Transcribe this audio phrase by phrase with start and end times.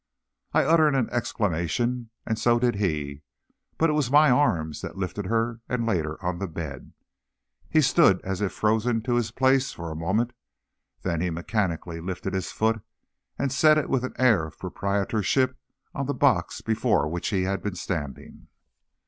[0.53, 3.21] I uttered an exclamation, and so did he;
[3.77, 6.93] but it was my arms that lifted her and laid her on the bed.
[7.69, 10.33] He stood as if frozen to his place for a moment,
[11.03, 12.81] then he mechanically lifted his foot
[13.37, 15.55] and set it with an air of proprietorship
[15.93, 18.47] on the box before which he had been standing.